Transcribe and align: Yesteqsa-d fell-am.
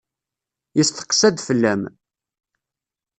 Yesteqsa-d 0.77 1.37
fell-am. 1.47 1.81